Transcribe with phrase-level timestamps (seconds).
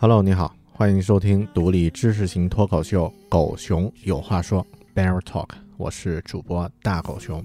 [0.00, 4.64] Hello，你好，欢迎收听独立知识型脱口秀《狗熊有话说》
[4.96, 7.44] （Bear Talk），我是主播大狗熊。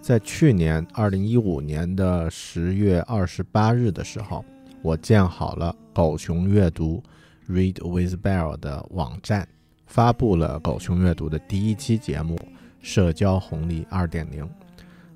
[0.00, 4.42] 在去年二零一五年的十月二十八日的时候，
[4.80, 7.02] 我建好了狗熊阅读
[7.46, 9.46] （Read with Bear） 的网站，
[9.86, 12.34] 发布了狗熊阅读的第一期节目
[12.80, 14.42] 《社交红利二点零》。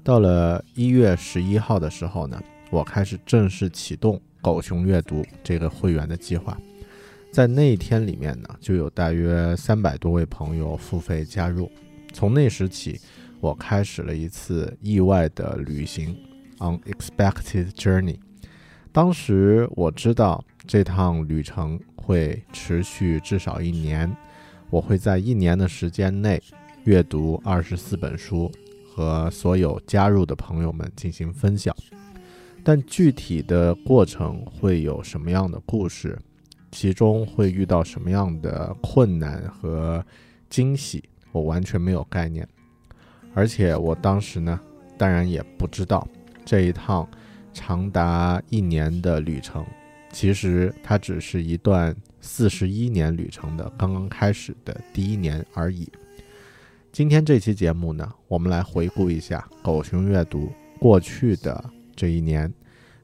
[0.05, 2.39] 到了一月十一号的时候呢，
[2.71, 6.59] 我开始正式启动狗熊阅读这个会员的计划。
[7.31, 11.71] 在那一天里面呢，就有大约三百多位朋友付费加入。
[12.13, 13.01] 从那时起，
[13.41, 16.15] 我开始了一次意外的旅行
[16.59, 18.19] （unexpected journey）。
[18.93, 24.15] 当时我知道这趟旅程会持续至少一年，
[24.69, 26.43] 我会在一年的时间内
[26.85, 28.53] 阅读二十四本书，
[28.95, 31.75] 和所有加入的朋友们进行分享。
[32.65, 36.19] 但具体的过程会有什么样的故事，
[36.71, 40.05] 其中会遇到什么样的困难和
[40.49, 41.03] 惊喜，
[41.33, 42.47] 我完全没有概念。
[43.35, 44.61] 而且我当时呢，
[44.97, 46.07] 当然也不知道
[46.45, 47.09] 这一趟
[47.53, 49.67] 长达一年的旅程，
[50.13, 55.91] 其实它只是一段四十一年旅程的刚刚开始的第一年而已。
[56.93, 61.65] 今天这期节目呢，我们来回顾一下狗熊阅读过去的
[62.03, 62.53] 这一年，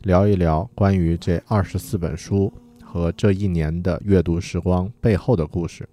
[0.03, 5.89] 聊一聊关于这二十四本书和这一年的阅读时光背后的故事。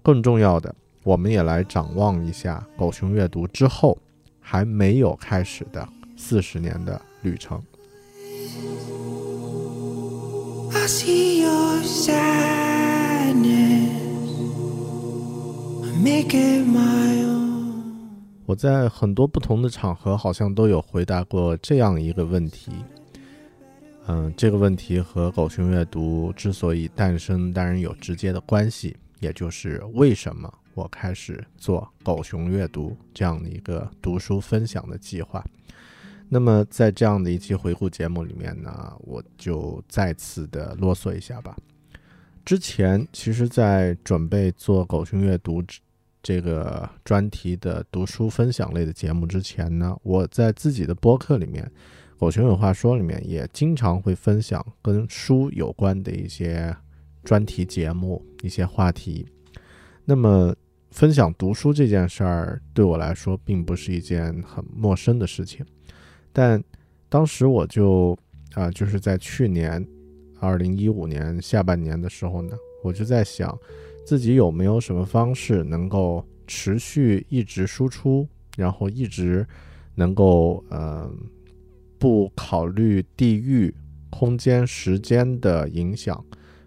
[0.00, 3.98] 更重要的，我们也来展望一下狗熊阅读之后
[4.38, 7.60] 还没有开始的四十年的旅程。
[10.72, 12.30] I see your sadness.
[16.00, 17.45] Make it my own.
[18.46, 22.72] 我在很多不同的场合好像都有回答过这样一个问题。
[24.06, 35.44] 嗯，这个问题和狗熊阅读之所以诞生，当然有直接的关系，也就是为什么我开始做狗熊阅读这样的一个读书分享的计划。
[36.28, 41.56] 那么在这样的一期回顾节目里面呢，我就再次的啰嗦一下吧。
[42.44, 45.60] 之前其实，在准备做狗熊阅读
[46.26, 51.62] 这个专题的读书分享类的节目之前呢，我在自己的播客里面，
[52.18, 56.76] 《狗熊有话说》里面也经常会分享跟书有关的一些
[57.22, 59.24] 专题节目、一些话题。
[60.04, 60.52] 那么，
[60.90, 65.64] 分享读书这件事儿对我来说并不是一件很陌生的事情，
[66.32, 66.60] 但
[67.08, 68.18] 当时我就
[68.54, 69.86] 啊、就是在去年
[70.40, 73.56] 二零一五年下半年的时候呢，我就在想。
[74.06, 78.24] 自己有没有什么方式能够持续一直输出，
[78.56, 79.44] 然后一直
[79.96, 81.10] 能够呃
[81.98, 83.74] 不考虑地域、
[84.08, 86.24] 空间、时间的影响，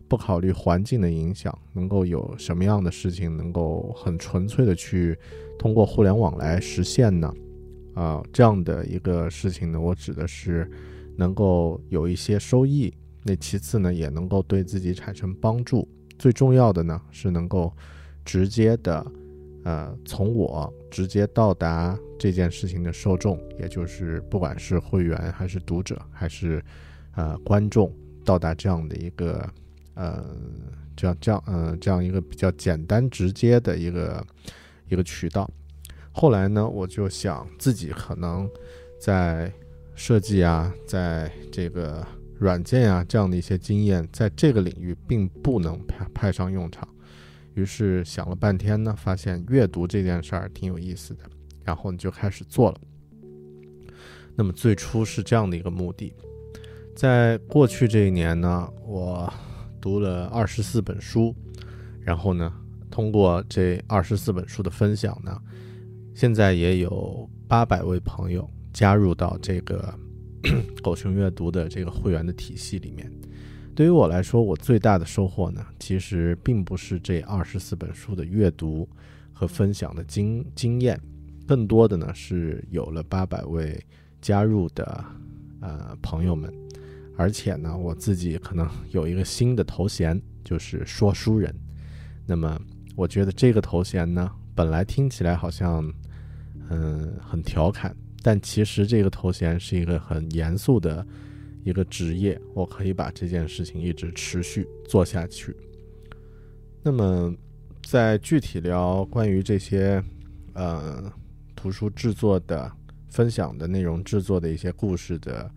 [0.10, 5.18] 不考虑环境的影响，能够有什么样的事情能够很纯粹的去
[5.58, 7.34] 通过互联网来实现呢？
[7.94, 10.70] 啊、这样的一个事情呢，我指的是
[11.16, 12.94] 能够有一些收益，
[13.24, 15.88] 那其次呢，也能够对自己产生帮助。
[16.20, 17.74] 最重要的呢是能够
[18.24, 19.04] 直接的
[19.64, 26.64] 呃，从我直接到达这件事情的受众，也就是不管是会员还是读者还是
[27.16, 27.94] 呃观众，
[28.24, 29.48] 到达这样的一个
[29.96, 30.24] 呃
[30.96, 34.26] 这样这样呃这样一个比较简单直接的一个
[34.88, 35.50] 一个渠道。
[36.12, 38.50] 后来呢，我就想自己可能
[39.00, 39.52] 在
[39.96, 42.06] 设计啊，在这个
[42.40, 46.88] 软件啊这样的一些经验，在这个领域并不能派派上用场。
[47.54, 51.24] 于是想了半天呢，发现阅读这件事儿挺有意思的，
[51.66, 52.80] 然后你就开始做了。
[54.36, 56.14] 那么最初是这样的一个目的，
[56.96, 59.32] 在过去这一年呢，我
[59.82, 61.36] 读了二十四本书，
[62.00, 62.54] 然后呢，
[62.90, 65.38] 通过这二十四本书的分享呢，
[66.16, 69.94] 现在也有八百位朋友加入到这个
[70.82, 73.12] 狗熊阅读的这个会员的体系里面。
[73.76, 78.88] 对于我来说，我最大的收获呢，其实并不是这二十四本书的阅读
[79.32, 81.00] 和分享的经经验，
[81.48, 83.82] 更多的呢是有了八百位
[84.22, 85.06] 加入的
[85.62, 86.54] 呃朋友们，
[87.16, 91.54] 而且呢，我自己可能 有一个新的头衔，就是说书人。
[92.26, 92.60] 那么，
[92.98, 95.90] 我觉得这个头衔呢，本来听起来好像
[96.70, 101.06] 嗯很调侃，但其实这个头衔是一个很严肃的。
[101.66, 105.54] 一个职业，我可以把这件事情一直持续做下去。
[106.82, 107.36] 那么，
[107.84, 110.02] 在具体聊关于这些
[110.54, 111.12] 呃
[111.58, 112.72] 图书制作的
[113.10, 115.52] 分享的内容制作的一些故事的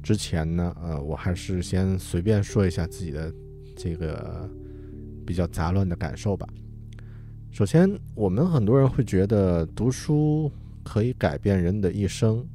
[0.00, 3.34] 之前呢，呃，我还是先随便说一下自己的
[3.76, 4.48] 这个
[5.26, 6.46] 比较杂乱的感受吧。
[7.50, 10.50] 首先，我们很多人会觉得读书
[10.82, 12.46] 可以改变人的一生，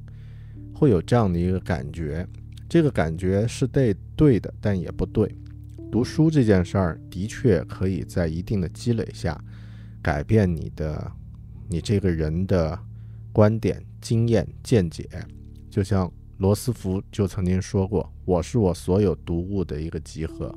[0.74, 2.28] 会有这样的一个感觉。
[2.70, 5.34] 这个感觉是对对的，但也不对。
[5.90, 9.42] 读书这件事儿的确可以在一定的积累下，
[10.02, 11.12] 改变你的、
[11.70, 12.78] 你这个人的
[13.32, 15.08] 观点、经验、见解。
[15.70, 20.54] 就像罗斯福就曾经说过：“我是我所有读物的一个集合。”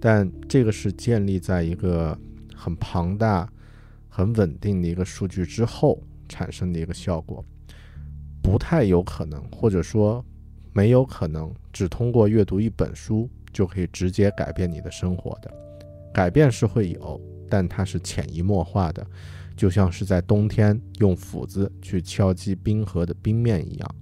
[0.00, 2.18] 但这个是建立在一个
[2.54, 3.50] 很庞大、
[4.08, 7.44] 很稳定的一个数据之后产生的一个效果，
[8.42, 10.24] 不太有可能，或者说。
[10.72, 15.50] 没有可能只通过阅读一本书就可以直接改变你的生活的，
[16.12, 17.18] 改变是会有，
[17.48, 19.02] 但它是潜移默化的，
[19.56, 23.94] 就像是在冬天用斧子去敲击冰河的冰面一样，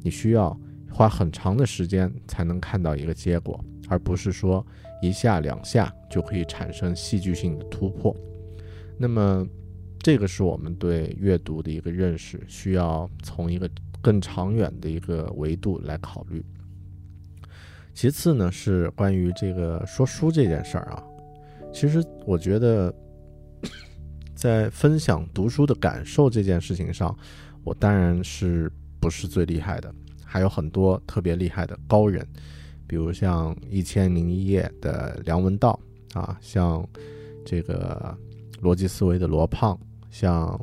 [0.00, 0.58] 你需要
[0.90, 4.66] 花很长的时间才能看到一个结果，而不是说
[5.02, 8.16] 一下两下就可以产生戏剧性的突破。
[8.96, 9.46] 那么，
[10.02, 13.70] 这个是我们对阅读的一个认识，需要从一个。
[14.04, 16.44] 更长远的一个维度来考虑。
[17.94, 21.00] 其次呢，是关于这个说书这件事儿啊，
[21.72, 22.92] 其实我觉得，
[24.34, 27.16] 在分享读书的感受这件事情上，
[27.62, 29.94] 我当然是不是最厉害的，
[30.24, 32.26] 还有很多特别厉害的高人，
[32.88, 35.78] 比如像《一千零一夜》的梁文道
[36.12, 36.84] 啊，像
[37.46, 38.18] 这个
[38.60, 39.78] 逻辑思维的罗胖，
[40.12, 40.56] 像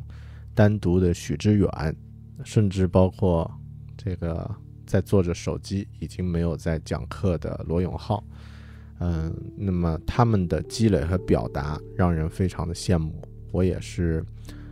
[0.56, 1.68] 单独的许知远。
[2.46, 3.52] 甚至包括
[3.98, 4.50] 这个
[4.86, 8.24] 在做着手机，已经没有在讲课的罗永浩，
[9.00, 14.24] 嗯，那么他们的积累和表达让人非常的羡慕，我也是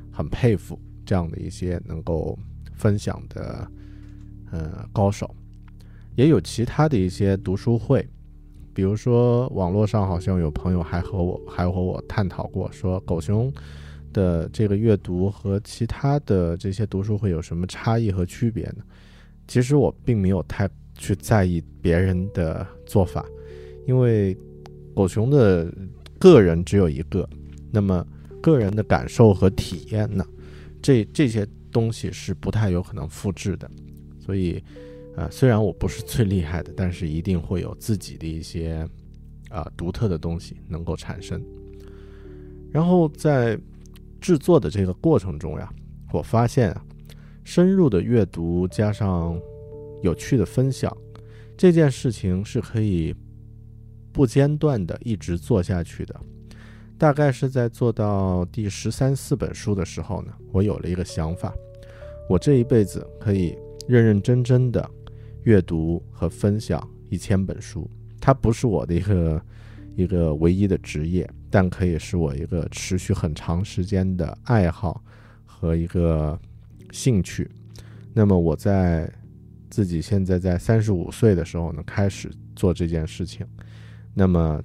[0.09, 2.39] 很佩服这样的一些能够
[2.73, 3.69] 分享的
[4.49, 5.35] 呃高手。
[6.15, 8.07] 也有其他的一些读书会，
[8.73, 13.51] 比如说网络上好像有朋友还和我还和我探讨过，说狗熊。
[14.17, 18.83] 的这个阅读和其他的这些读书会有什么差异和区别呢？
[19.47, 23.23] 其实我并没有太去在意别人的做法，
[23.85, 24.35] 因为
[24.95, 25.71] 狗熊的
[26.17, 27.29] 个人只有一个，
[27.71, 28.03] 那么
[28.41, 30.25] 个人的感受和体验呢，
[30.81, 33.69] 这这些东西是不太有可能复制的。
[34.19, 34.59] 所以，
[35.15, 38.83] 啊，虽然我不是最厉害的，但是一定会有自己的一些
[39.49, 41.39] 啊独特的东西能够产生。
[42.71, 43.55] 然后在。
[44.19, 45.71] 制作的这个过程中呀，
[46.11, 46.85] 我发现啊，
[47.43, 49.39] 深入的阅读加上
[50.01, 50.95] 有趣的分享，
[51.55, 53.15] 这件事情是可以
[54.11, 56.15] 不间断的一直做下去的。
[56.97, 61.53] 大概是在做到第十三四本书的时候呢，我有了一个想法：
[62.27, 63.55] 我这一辈子可以
[63.87, 64.89] 认认真真的
[65.43, 67.89] 阅读和分享一千本书。
[68.19, 69.41] 它不是我的一个
[69.95, 71.29] 一个唯一的职业。
[71.49, 75.03] 但可以是我一个持续很长时间的爱好
[75.45, 76.39] 和一个
[76.91, 77.49] 兴趣。
[78.13, 79.11] 那么我在
[79.69, 83.45] 自己现在在三十五岁的时候呢，开始做这件事情。
[84.13, 84.61] 那么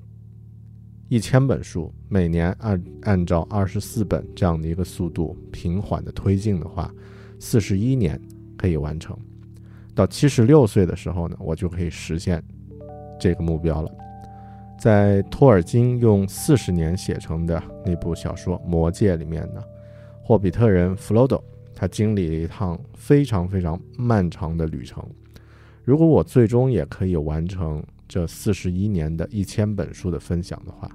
[1.09, 6.91] 一千本书，每年按按照二十四本这样的一个速度平缓的推进的话，
[7.39, 8.19] 四十一年
[8.57, 9.15] 可以完成。
[9.95, 12.43] 到七十六岁的时候呢，我就可以实现
[13.21, 13.93] 这个目标了。
[14.83, 19.63] 在托尔金用四十年写成的那部小说《魔戒》里面呢，
[20.25, 21.41] 霍比特人弗罗多
[21.73, 25.01] 他经历了一趟非常非常漫长的旅程。
[25.85, 30.91] 如果我最终也可以完成这四十一年的一千本书的分享的话，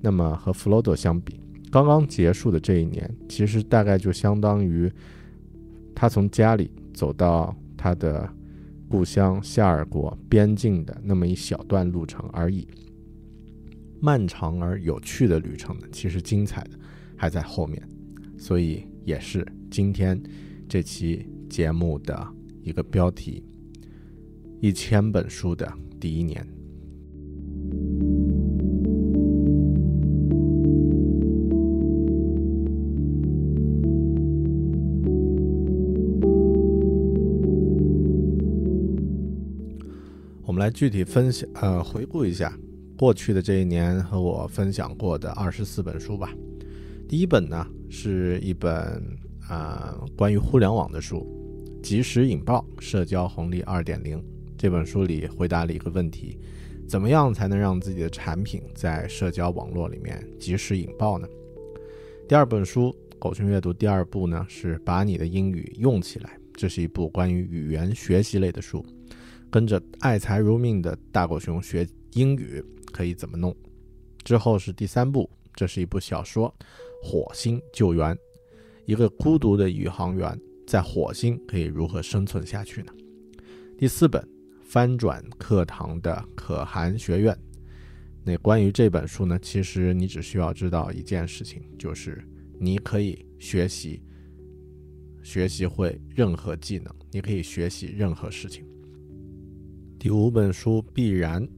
[0.00, 1.40] 那么和弗罗多相比，
[1.70, 4.92] 刚刚结束的这一年，其实大概就相当于
[5.94, 8.28] 他从家里走到他的
[8.88, 12.66] 故乡夏尔国边境的那么一小段路程而已。
[14.00, 16.70] 漫长而有趣的旅程呢，其实精彩的
[17.16, 17.82] 还在后面，
[18.38, 20.20] 所以也是今天
[20.68, 22.26] 这期节目的
[22.62, 23.42] 一个标题：
[24.60, 26.46] 一千本书的第一年。
[40.44, 42.52] 我们来具体分享，呃，回顾一下
[42.98, 46.34] 过去的这一年和我分享过的二十四本书吧。
[47.08, 49.00] 第一本呢是一本
[49.48, 51.24] 啊、关于互联网的书，
[51.80, 54.18] 《及时引爆：社交红利二点零》。
[54.58, 56.36] 这本书里回答了一个问题：
[56.88, 61.28] 怎么样才能让自己的产品在社交网络里面及时引爆呢？
[62.28, 68.84] 第二本书《狗熊阅读》第二部呢是把你的英语用起来，这是一部关于语言学习类的书。
[69.48, 72.62] 跟着爱财如命的大狗熊学英语
[72.98, 73.54] 可以怎么弄？
[74.24, 76.52] 之后是第三部，这是一部小说
[77.00, 78.12] 《火星救援》，
[78.86, 80.36] 一个孤独的宇航员
[80.66, 82.92] 在火星可以如何生存下去呢？
[83.78, 84.28] 第四本
[84.64, 87.38] 翻转课堂的可汗学院，
[88.24, 92.20] 那关于这本书呢，其实你只需要知道一件事情，就是
[92.58, 94.02] 你可以学习，
[95.22, 98.66] 学习会任何技能，你可以学习任何事情。
[100.00, 101.48] 第五本书必然，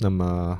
[0.00, 0.58] 那么，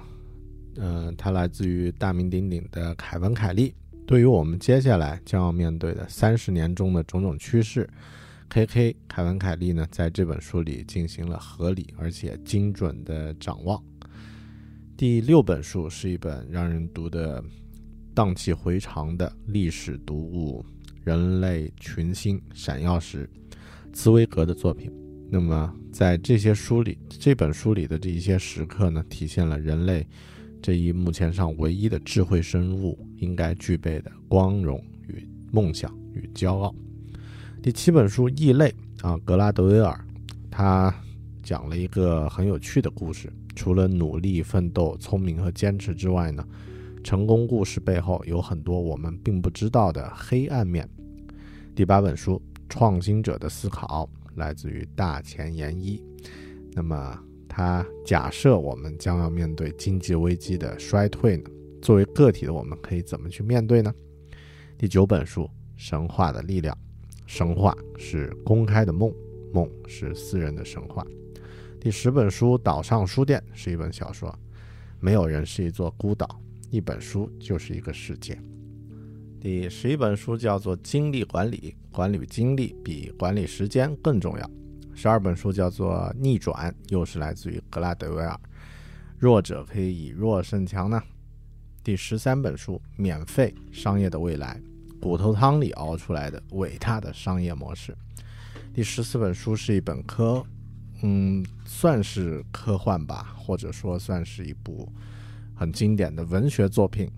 [0.77, 3.73] 呃，他来自于大名鼎鼎的凯文·凯利。
[4.07, 7.89] 对于我们接下来将要面对的三十年中的种种趋势
[8.49, 8.97] ，K.K.
[9.07, 13.83] 凯文·凯利呢，在这本书里进行了合理而且精准的展望。
[14.97, 17.45] 第六本书是一本让人读得
[18.15, 20.65] 荡气回肠的历史读物
[21.05, 23.29] 《人类群星闪耀时》，
[23.95, 24.91] 茨威格的作品。
[25.31, 30.07] 那么，在这些书里，这本书里的这一些时刻呢，体现了人类
[30.63, 36.75] 这一目前上唯一的智慧生物应该具备的光荣与梦想与骄傲。
[37.63, 38.75] 第七本书《异类》
[39.07, 40.03] 啊，格拉德威尔，
[40.51, 40.95] 他
[41.43, 43.31] 讲了一个很有趣的故事。
[43.55, 46.43] 除了努力奋斗、聪明和坚持之外呢，
[47.05, 50.89] 成功故事背后有很多我们并不知道的黑暗面。
[51.75, 54.09] 第八本书《创新者的思考》。
[54.39, 56.03] 来自于大前研一，
[56.73, 61.51] 那么他假设我们将要面对经济危机的衰退呢？
[61.83, 63.93] 作为个体的我们可以怎么去面对呢？
[64.79, 65.43] 第九本书
[65.77, 66.75] 《神话的力量》，
[67.27, 69.13] 神话是公开的梦，
[69.53, 71.07] 梦是私人的神话。
[71.81, 74.37] 第十本书《岛上书店》是一本小说，
[74.99, 76.41] 没有人是一座孤岛，
[76.71, 78.37] 一本书就是一个世界。
[79.41, 84.51] 第十一本书叫做《精力管理》，管理精力比管理时间更重要。
[84.97, 88.37] 十二本书叫做《逆转》，又是来自于格拉德威尔。
[89.17, 91.01] 弱者可以以弱胜强呢。
[91.85, 94.61] 第十三本书《免费商业的未来》，
[95.01, 97.97] 骨头汤里熬出来的伟大的商业模式。
[98.75, 100.45] 第十四本书是一本科，
[101.03, 104.93] 嗯，算是科幻吧，或者说算是一部
[105.55, 107.09] 很经典的文学作品。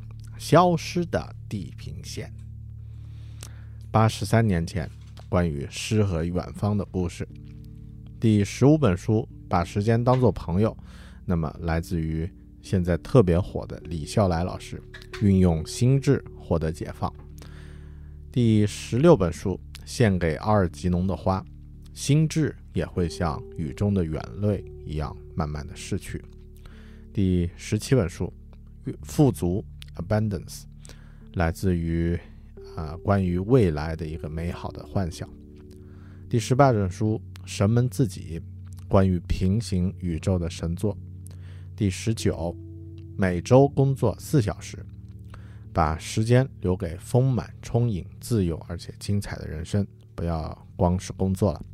[0.40, 2.32] 消失的地平线，
[3.90, 4.90] 八十三年前，
[5.28, 7.28] 关于诗和远方的故事。
[8.18, 10.74] 第十五本书，把时间当作朋友，
[11.26, 12.28] 那么来自于
[12.62, 14.82] 现在特别火的李笑来老师，
[15.20, 17.12] 运用心智获得解放。
[18.32, 21.44] 第十六本书，献给阿尔吉农的花，
[21.92, 26.24] 心智也会像雨中的眼泪一样，慢慢的逝去。
[27.12, 28.32] 第十七本书，
[29.02, 29.62] 富足。
[29.96, 30.62] Abundance
[31.34, 32.18] 来自于
[32.76, 35.28] 啊，关于未来的一个美好的幻想。
[36.28, 38.40] 第十八本书《神们自己》，
[38.88, 40.96] 关于平行宇宙的神作。
[41.74, 42.56] 第十九，
[43.16, 44.78] 每周工作四小时，
[45.72, 51.64] 把时间留给丰满、充盈、自由而且精彩的人生，不要光是工作了。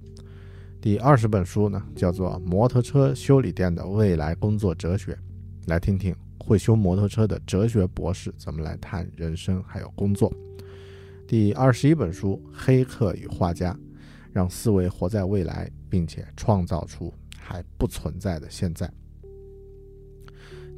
[0.81, 5.13] 第二十本书呢，叫做《摩托车修理店的未来工作哲学》，
[5.67, 6.15] 来听听。
[6.47, 10.33] 会修摩托车的哲学博士怎么来谈人生还有工作。
[11.27, 13.73] 第二十一本书《黑客与画家》，
[14.33, 18.89] 让思维活在未来，并且创造出还不存在的现在。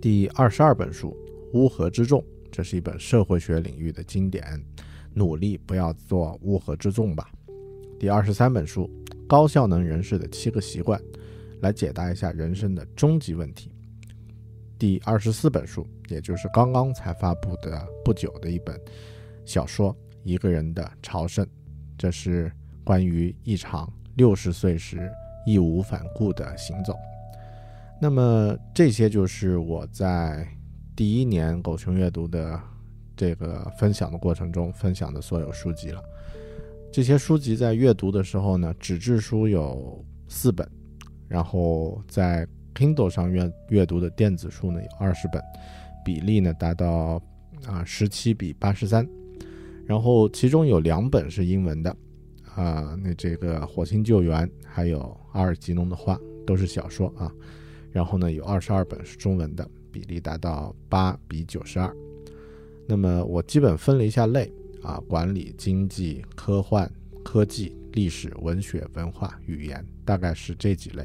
[0.00, 1.14] 第二十二本书
[1.58, 2.18] 《乌合之众》，
[2.50, 4.64] 这是一本社会学领域的经典，
[5.12, 7.30] 努力不要做乌合之众吧。
[8.00, 8.88] 第二十三本书
[9.26, 10.98] 《高效能人士的七个习惯》，
[11.60, 13.70] 来解答一下人生的终极问题。
[14.78, 18.80] 第二十四本书，也就是刚刚才发布的不久的一本
[19.44, 19.94] 小说。
[20.24, 21.46] 一个人的朝圣，
[21.96, 22.52] 这是
[22.84, 25.10] 关于一场六十岁时
[25.46, 26.94] 义无反顾的行走。
[28.00, 30.46] 那么这些就是我在
[30.94, 32.60] 第一年狗熊阅读的
[33.16, 36.02] 这个分享的过程中分享的所有书籍了。
[36.92, 40.68] 这些书籍在阅读的时候呢，纸质书有四本，
[41.26, 42.46] 然后在
[42.78, 45.42] Kindle 上阅阅读的电子书呢有二十本，
[46.04, 47.20] 比例呢达到
[47.66, 49.04] 啊十七比八十三。
[49.84, 51.90] 然后其中有两本是英文的，
[52.54, 54.98] 啊，那这个《火星救援》还有
[55.32, 56.16] 阿尔吉农的话
[56.46, 57.32] 都是小说啊。
[57.90, 61.92] 然后呢，有二十二本是中文的，比例达到八比九十二。
[62.86, 66.88] 那么我基本分了一下类啊，管理、经济、科幻、
[67.24, 71.04] 科技、历史、文学、文化、语言，大概是这几类。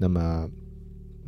[0.00, 0.48] 那么，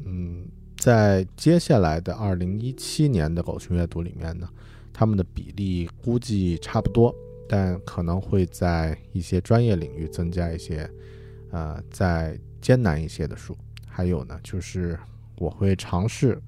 [0.05, 4.49] 嗯，在接下来的二零一七年的狗熊阅读里面呢。
[4.93, 7.15] 他们的比例估计差不多，
[7.49, 10.91] 但可能会在一些专业领域增加一些，
[11.51, 13.57] 呃，再艰难一些的书。
[13.87, 14.99] 还有呢，就是
[15.37, 16.39] 我会尝试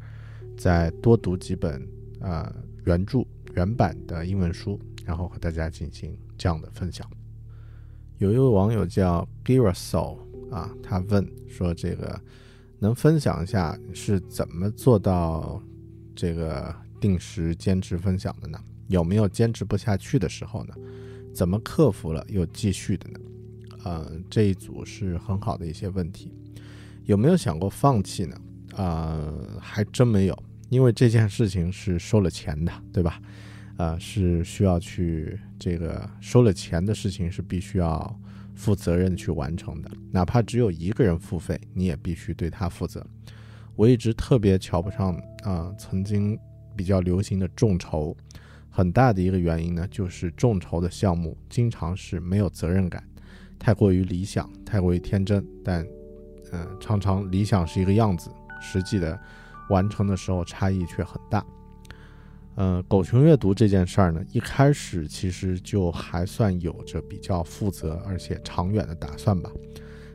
[0.55, 1.89] 再多读几本
[2.21, 2.55] 呃
[2.85, 7.09] 原著原版的英文书，然后和大家进行这样的分享。
[8.19, 10.19] 有一位网友叫 Girasol
[10.51, 12.21] 啊，他问说：“这个
[12.83, 15.63] 能分享一下是怎么做到
[16.15, 18.57] 这个？”定时坚持分享的呢？
[18.87, 20.75] 有没有坚持不下去的时候呢？
[21.35, 23.19] 怎么克服了又继续的呢？
[23.83, 26.33] 呃，这一组是很好的一些问题。
[27.03, 28.37] 有没有想过放弃呢？
[28.77, 33.21] 啊，还真没有，因为这件事情是收了钱的，对吧？
[33.77, 38.21] 啊，是需要去这个收了钱的事情是必须要
[38.55, 43.07] 负责任去完成的，哪怕只有一个人付费，你也必须对他负责。
[43.77, 46.39] 我一直特别瞧不上啊，曾经。
[46.75, 48.17] 比较流行的众筹，
[48.71, 53.07] 很大的一个原因呢，就是众筹的项目经常是没有责任感，
[53.59, 55.87] 太过于理想，太过于天真，但，
[56.51, 59.21] 嗯，常常理想是一个样子，实际的
[59.69, 61.45] 完成的时候差异却很大。
[62.55, 69.51] 呃，狗熊阅读这件事儿呢，一开始其实就还算有着比较负责而且长远的打算吧，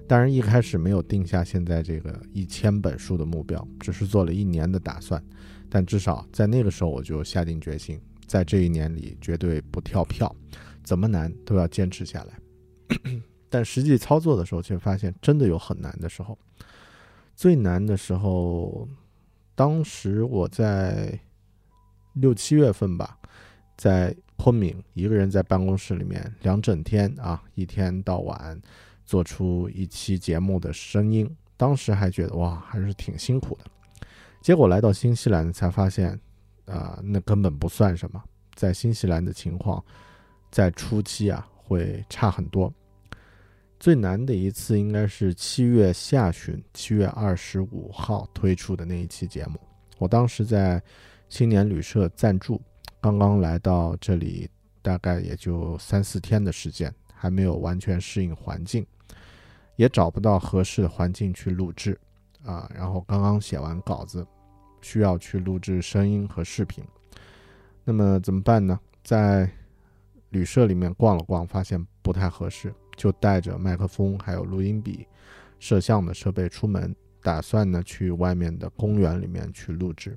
[0.08, 5.21] 当然一开始没有定下现在这个一千本书的目标，只是做了一年的打算。
[5.69, 10.34] 但至少在那个时候，我就下定决心，在这一年里绝对不跳票，
[10.84, 13.19] 怎么难都要坚持下来。
[13.50, 16.38] 但实际操作的时候，却发现真的有很难的时候。
[17.36, 18.88] 最难的时候，
[19.56, 21.19] 当时我在
[22.20, 23.18] 六七月份吧，
[23.76, 28.60] 在昆明一个人在办公室里面两整天啊，一天到晚
[29.06, 33.66] 做出一期节目的声音，当时还觉得哇，还是挺辛苦的。
[34.42, 36.20] 结果来到新西兰才发现，
[36.66, 38.24] 啊，那根本不算什么。
[38.56, 39.84] 在新西兰的情况，
[40.50, 42.74] 在初期啊会差很多。
[43.80, 49.60] 最难的一次应该是七月下旬，七月二十五号推出的那一期节目。
[50.00, 50.82] 我当时在
[51.30, 52.62] 青年旅社暂住，
[53.02, 54.50] 刚刚来到这里，
[54.82, 58.86] 大概也就三四天的时间，还没有完全适应环境，
[59.76, 62.00] 也找不到合适的环境去录制，
[62.44, 64.26] 啊，然后刚刚写完稿子。
[64.80, 66.84] 需要去录制声音和视频，
[67.84, 68.80] 那么怎么办呢？
[69.04, 69.50] 在
[70.30, 75.06] 旅社里面逛了逛，发现不太合适，就带着麦克风还有录音笔、
[75.60, 80.16] 摄像的设备出门，打算呢去外面的公园里面去录制。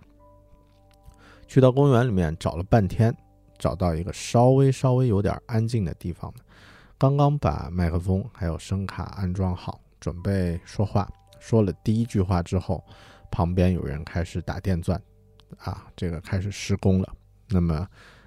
[1.50, 3.12] 去到公园里面找了半天，
[3.58, 6.32] 找到一个稍微稍微有点安静的地方，
[6.96, 11.10] 刚刚把麦克风还有声卡安装好，准备说话，
[11.40, 12.82] 说了第一句话之后。
[13.32, 15.00] 旁边有人开始打电钻，
[15.58, 17.14] 啊，这个开始施工了。
[17.48, 17.86] 那么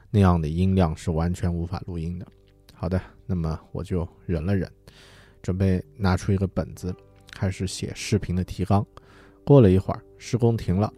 [0.10, 2.26] 那样的音量是完全无法录音的。
[2.74, 4.70] 好的，那么我就忍了忍，
[5.42, 6.96] 准备拿出一个本子，
[7.34, 8.86] 开始写视频的提纲。
[9.44, 10.90] 过了一会儿，施工停了，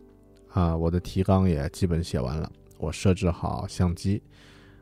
[0.55, 2.49] 啊，我的提纲也基本写完了。
[2.77, 4.23] 我设置好相机，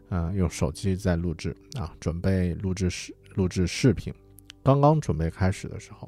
[0.07, 4.13] 啊，用手机在录制，啊，准备录制视录制视频。
[4.61, 6.07] 刚刚准备开始的时候。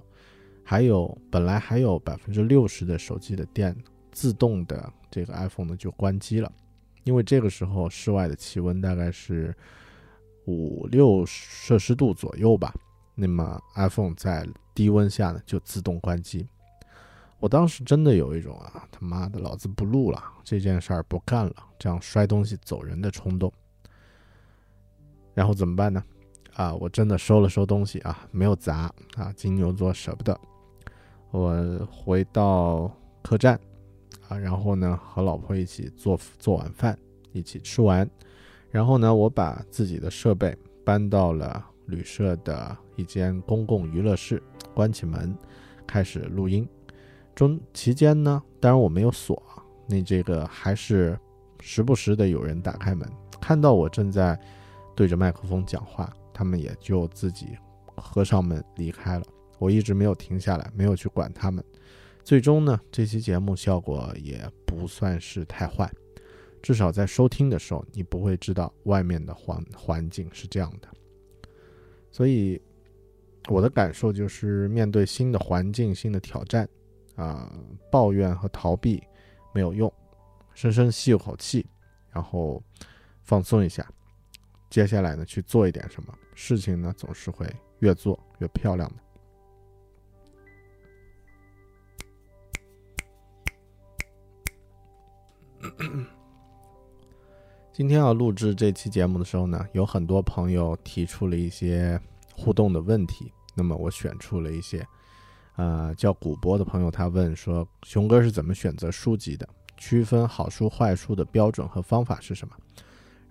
[0.64, 3.76] 还有，本来还有百分之六十的手机的电
[4.12, 6.52] 自动的这个 iPhone 呢就关机了，
[7.04, 9.56] 因为这个时候室外的气温大概是
[10.46, 12.72] 五六摄氏度左右吧，
[13.16, 16.48] 那么 iPhone 在低温下呢就自动关机。
[17.40, 23.52] 我当时真的有一种啊他妈的老子不录了，这件事儿不干了，这样摔东西走人的冲动。
[25.34, 26.04] 然后怎么办呢？
[26.54, 30.40] 啊，我真的收了收东西啊，没有砸啊，金牛座舍不得。
[31.32, 32.90] 我回到
[33.22, 33.60] 客栈
[34.30, 36.98] 啊，然后呢和老婆一起做做晚饭，
[37.34, 38.10] 一起吃完，
[38.72, 44.42] 然后呢我把自己的设备搬到了旅社的一间公共娱乐室，
[44.74, 45.38] 关起门
[45.86, 46.66] 开始录音。
[47.36, 49.42] 中期间呢，当然我没有锁，
[49.88, 51.20] 那这个还是
[51.60, 53.08] 时不时的有人打开门，
[53.42, 54.40] 看到我正在
[54.96, 57.58] 对着麦克风讲话，他们也就自己
[57.96, 59.26] 合上门离开了。
[59.60, 61.64] 我一直没有停下来，没有去管他们。
[62.24, 65.92] 最终呢，这期节目效果也不算是太坏，
[66.62, 70.88] 至少在收听的时候，你不会知道外面的环环境是这样的。
[72.12, 72.62] 所以
[73.50, 76.68] 我的感受就是，面对新的环境、新的挑战，
[77.16, 77.52] 啊，
[77.90, 79.02] 抱怨和逃避
[79.54, 79.92] 没有用，
[80.54, 81.66] 深深吸一口气，
[82.10, 82.62] 然后
[83.24, 83.88] 放松一下，
[84.70, 87.48] 接下来呢去做一点什么事情呢，总是会
[87.80, 88.96] 越做越漂亮的。
[97.72, 102.00] 今天要录制这期节目的时候呢，有很多朋友提出了一些
[102.36, 104.86] 互动的问题，那么我选出了一些。
[105.56, 109.48] 呃，叫古波的朋友他问说，熊哥是怎么选择书籍的？
[109.78, 112.56] 区分好书坏书的标准和方法是什么？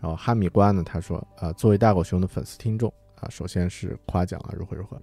[0.00, 5.00] 然后哈密瓜呢，他说，呃，作为大狗熊的粉丝听众啊，首先是夸奖啊，如何如何。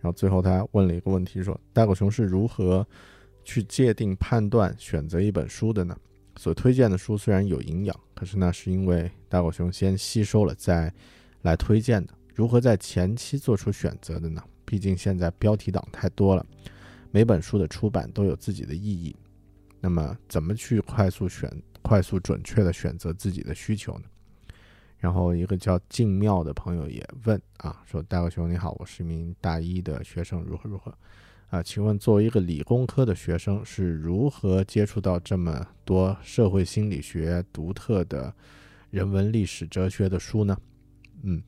[0.00, 2.86] 然后最后他问了一个问题，说大狗熊是如何
[3.44, 5.96] 去界定判断选择一本书的呢？
[6.36, 10.92] 所推荐的书虽然有营养，可是那是因为大狗熊先吸收了再
[11.42, 12.14] 来推荐的。
[12.34, 14.42] 如何在前期做出选择的呢？
[14.66, 16.44] 毕竟现在标题党太多了，
[17.10, 19.16] 每本书的出版都有自己的意义。
[19.80, 21.50] 那么怎么去快速选、
[21.80, 24.04] 快速准确的选择自己的需求呢？
[24.98, 30.92] 然后一个叫静妙的朋友也问啊，说大狗熊你好，我是一名大一的学生，如何如何？
[31.50, 38.34] 啊，请问作为一个理工科的学生是如何接触到这么多社会心理学独特的
[38.90, 40.58] 人文历史哲学的书呢？
[41.22, 41.40] 嗯，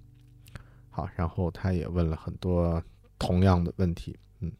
[0.90, 2.80] 好，然后他也问了很多
[3.18, 4.52] 同样的问题，嗯，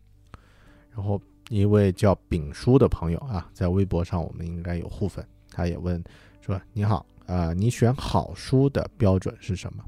[0.91, 6.03] 然后一位叫丙叔的朋友啊，在微博上我们应该有互粉，他也问
[6.41, 9.85] 说你好，啊，你选好书的标准是什么？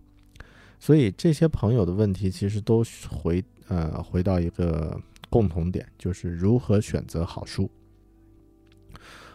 [0.78, 5.00] 所以这些朋友的问题其实都回呃回到一个。
[5.32, 7.70] 共同点就是如何选择好书。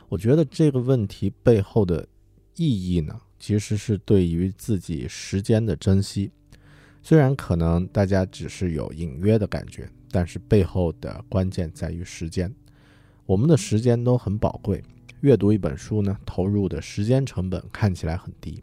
[0.10, 2.06] 我觉得这个问题背后的
[2.58, 6.30] 意义呢，其实是对于自己时间的珍惜。
[7.08, 12.52] 虽然可能大家只是有隐约的感觉，但是背后的关键在于时间。
[13.28, 14.84] 我们的时间都很宝贵，
[15.22, 18.60] 阅读一本书呢，投入的时间成本看起来很低，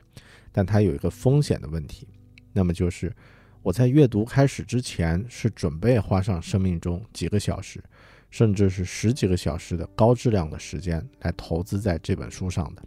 [0.51, 2.09] 但它有一个风险的问题，
[2.53, 3.15] 那么就是。
[3.63, 7.81] 我在阅读开始之前是准备花上生命中几个小时，
[8.29, 12.83] 甚至是十几个小时的高质量的时间来投资在这本书上的。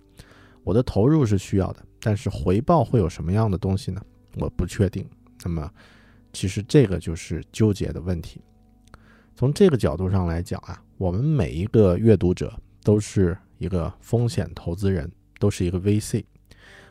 [0.66, 4.02] 我的投入是需要的，但是回报会有什么样的东西呢？
[4.36, 5.08] 我不确定。
[5.46, 5.72] 那么，
[6.34, 8.42] 其实这个就是纠结的问题。
[9.36, 12.52] 从这个角度上来讲啊，我们每一个阅读者
[12.84, 16.26] 都是一个风险投资人，都是一个 VC。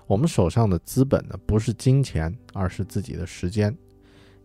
[0.07, 3.77] 我们手上的资本呢，不是金钱，而是自己的时间。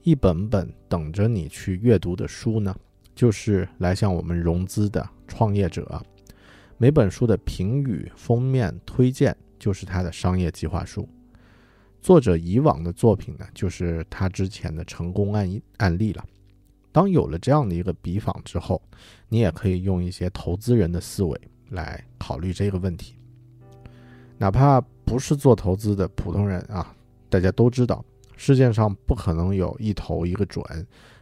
[0.01, 2.75] 一本本等着你去阅读的书呢，
[3.13, 6.03] 就是来向我们融资的创业者。
[6.77, 11.07] 每本书的评语、封面、推荐，就是他的商业计划书。
[12.01, 16.25] 作者以往的作品呢，就是他之前的成功案案例了。
[16.91, 18.81] 当有了这样的一个比方之后，
[19.27, 23.15] 你也可以用一些投资人的思维来考虑这个问题，
[24.37, 24.83] 哪怕。
[25.09, 26.95] 不是做投资的普通人啊，
[27.31, 28.05] 大家都知道，
[28.37, 30.63] 世界上不可能有一投一个准、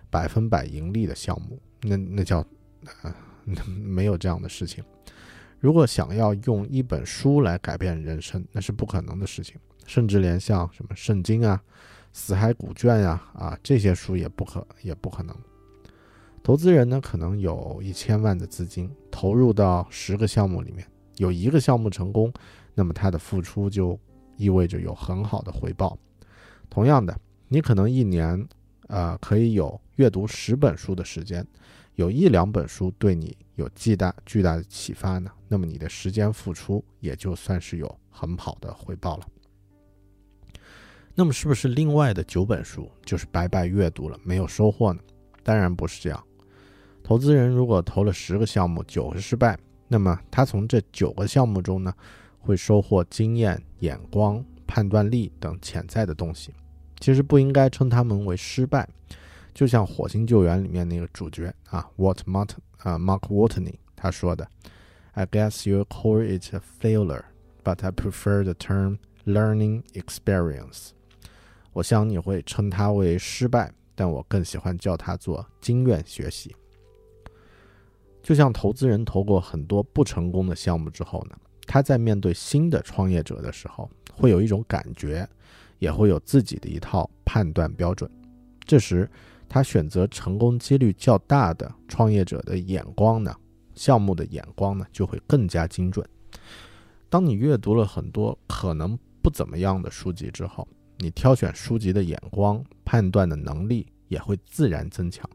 [0.10, 2.46] 百分百盈利的项目，那那叫，
[3.04, 3.16] 呃，
[3.66, 4.84] 没有这样的事情。
[5.62, 9.56] 如果想要用一本书来改变人生，那是不可能的事情。
[9.88, 11.60] 甚至连像什么圣经啊、
[12.14, 15.36] 死海古卷呀啊这些书也不可也不可能。
[16.44, 22.32] 投资人呢，可能有一千万的资金投入到十个项目里面，有一个项目成功。
[22.74, 24.00] 那么他的付出就
[24.38, 25.98] 意味着有很好的回报。
[26.70, 28.48] 同样的，你可能一年，
[28.88, 31.46] 呃，可以有阅读十本书的时间，
[31.96, 39.28] 有一两本书对你有巨大巨大的启发呢，那么你的时间付出也就算是有很好的回报了。
[41.20, 45.00] 那么是不是另外的九本书就是白白阅读了，没有收获呢？
[45.42, 46.24] 当然不是这样。
[47.04, 51.92] 投资人如果投了十个项目，九个失败，那么他从这九个项目中呢，
[52.38, 56.54] 会收获经验、眼光、判断力等潜在的东西。
[57.00, 58.88] 其实不应该称他们为失败。
[59.56, 64.48] 就像《火星救援》里面那个主角啊，What Mart 啊，Mark Watney 他说的
[65.14, 67.24] ：“I guess you call it a failure,
[67.64, 70.90] but I prefer the term learning experience。”
[71.78, 76.56] 我想你会称它为失败，但我更喜欢叫它做经验学习。
[78.24, 81.38] 就像投资人投过很多不成功的项目之后呢，
[81.68, 85.30] 他在面对新的创业者的时候，会有一种感觉，
[85.78, 88.10] 也会有自己的一套判断标准。
[88.66, 89.08] 这时，
[89.48, 93.32] 他选择成功几率较大的创业者的眼光呢，
[93.76, 96.04] 项目的眼光呢就会更加精准。
[97.08, 105.30] 当你阅读了很多可能不怎么样的书籍之后，你挑选书籍的眼光、判断的能力也会自然增强，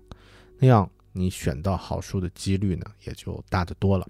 [0.59, 4.07] 那样你选到好书的几率呢也就大得多了。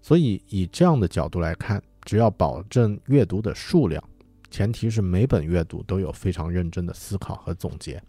[0.00, 4.02] 所以以这样的角度来看，只要保证阅读的数量，
[4.50, 8.00] 前提是每本阅读都有非常认真的思考和总结。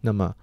[0.00, 0.34] 那么，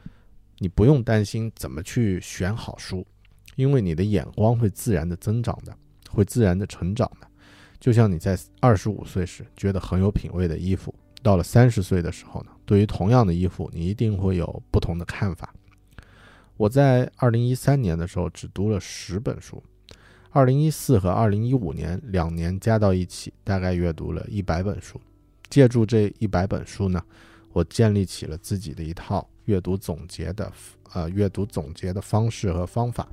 [0.58, 3.08] 你不用担心怎么去选好书，
[3.56, 5.74] 因为你的眼光会自然的增长的，
[6.10, 7.29] 会自然的成长的。
[7.80, 15.54] 就像你在二十五岁时觉得很有品位的衣服，到了三十岁的时候呢，对于同样的衣服，你一定会有不同的看法。
[16.58, 19.64] 我在二零一三年的时候只读了十本书，
[20.30, 25.00] 二零一四和二零一五年两年加到一起，大概阅读了一百本书。
[25.50, 27.02] 借助这一百本书呢，
[27.54, 29.26] 我建立起了自己的一套。
[29.46, 30.52] 阅读总结的，
[30.94, 33.08] 呃，阅读总结的方式和方法，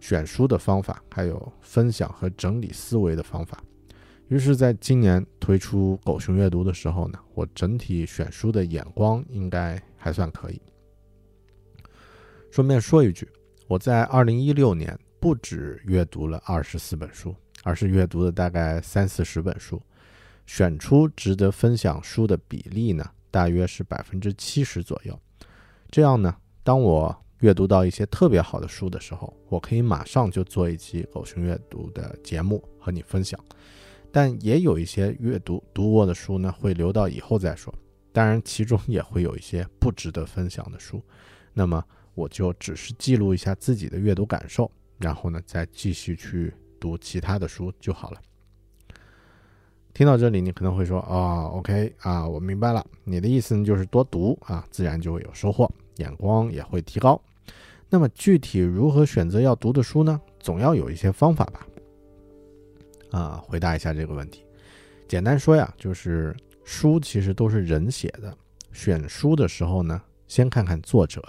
[0.00, 3.62] 选书的方法，还有分享和整理思维的方法。
[4.28, 10.60] 于是，在今年推出狗熊阅读的时候呢，我整体选书的眼光应该还算可以。
[12.50, 13.28] 顺便说一句，
[13.68, 19.80] 我在二零一六年不止阅读了二十四本书，而是阅读了大概三四十本书，
[20.44, 25.16] 选出值得分享书的比例呢，大约是百分之七十左右。
[25.88, 26.34] 这样呢，
[26.64, 33.38] 当我阅读到一些特别好的书的时候，我可以马上就做一期狗熊阅读的节目和你分享。
[34.16, 37.70] 但也有一些阅读读过的书呢，会留到以后再说。
[38.14, 41.02] 当然，其中也会有一些不值得分享的书，
[41.52, 46.50] 那么我就只是记录一下自己的阅读感受，然后呢，再继续去
[46.80, 48.22] 读其他的书就好了。
[49.92, 57.20] 听到这里，你可能会说：“啊，OK 啊，我明白了，你的意思呢就是多读啊，自然就会有收获。”眼光也会提高。
[57.90, 60.18] 那么具体如何选择要读的书呢？
[60.40, 61.66] 总要有一些方法吧？
[63.16, 64.44] 啊，回答一下这个问题。
[65.08, 68.36] 简单说呀，就是书其实都是人写的。
[68.72, 71.26] 选书的时候呢，先看看作者，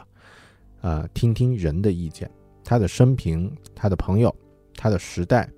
[0.82, 2.30] 呃，听听人的意见，
[2.62, 4.36] 他的生平、他的朋友、
[4.76, 5.50] 他的时代，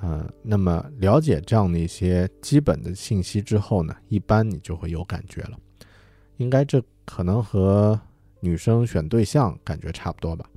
[0.00, 5.58] 呃，那么了解这样的一些基本的信息之后呢，一般你就会有感觉了。
[6.36, 8.00] 应该这可能和
[8.38, 10.48] 女生选对象感觉差不多吧。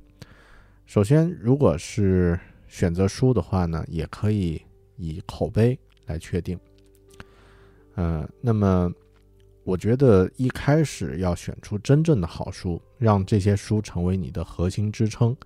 [0.86, 2.38] 首先，如果是
[2.68, 4.62] 选择书的话呢，也可以
[4.96, 6.58] 以口碑来确定。
[7.94, 8.90] 呃，那么
[9.64, 15.36] 我觉得一开始要选出真正的好书，让这些书成为你的核心支撑，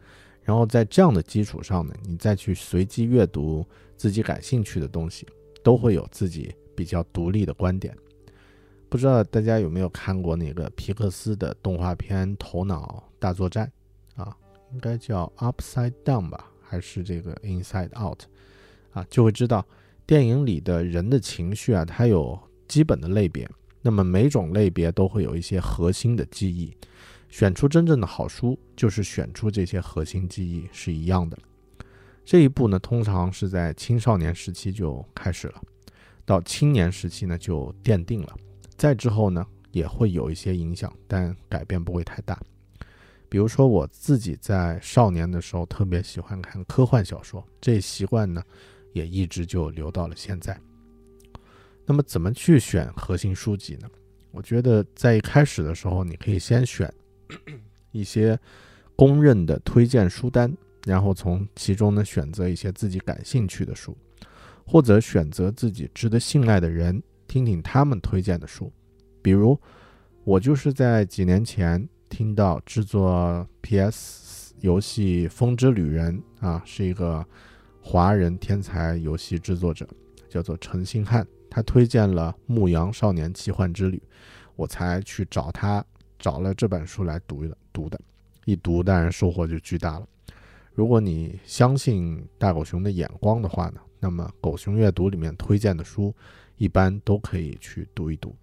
[0.43, 5.27] 然后在这样的基础上呢，你再去随机阅读自己感兴趣的东西，
[5.63, 7.97] 都会有自己比较独立的观点。
[8.89, 13.71] 不知道大家有没有看过那个皮克斯的动画片《头脑大作战》
[14.23, 14.37] 啊？
[14.73, 18.23] 应该叫 Upside Down 吧，还是这个 Inside Out
[18.97, 19.07] 啊？
[19.11, 19.65] 就会知道
[20.07, 23.49] 电影里的人的情绪啊，它有基本的类别。
[23.83, 26.75] 那么每种类别都会有一些核心的记忆。
[27.29, 31.37] 选出真正的好书，就是选出这些核心记忆是一样的。
[32.25, 35.61] 这一步呢，通常是在青少年时期就开始了，
[36.25, 38.35] 到青年时期呢就奠定了。
[38.77, 42.41] 再之后呢，也会有一些影响，但改变不会太大。
[43.29, 48.43] 比如说我自己在少年的时候特别喜欢看科幻小说，这习惯呢
[48.97, 50.59] 也一直就留到了现在。
[51.85, 53.89] 那么怎么去选核心书籍呢？
[54.31, 56.93] 我觉得在一开始的时候，你可以先选
[57.93, 58.39] 一些
[58.97, 60.51] 公认的推荐书单，
[60.87, 63.95] 然后从其中呢选择一些自己感兴趣的书，
[64.67, 67.03] 或者选择自己值得信赖的人。
[67.29, 68.73] 听听他们推荐的书，
[69.21, 69.59] 比如
[70.23, 77.27] 我就是在几年前听到制作 PS 游戏《风之旅人》啊，是一个
[77.89, 79.89] 华人天才游戏制作者，
[80.29, 83.97] 叫做陈星汉，他推荐了《牧羊少年奇幻之旅》，
[84.57, 85.83] 我才去找他
[86.19, 87.97] 找了这本书来读的，读的，
[88.45, 90.09] 一读当然收获就巨大了。
[90.75, 96.13] 如果你相信大狗熊的眼光的话呢，那么狗熊阅读里面推荐的书，
[96.57, 98.35] 一般都可以去读一读。